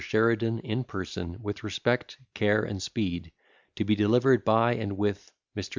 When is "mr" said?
5.55-5.69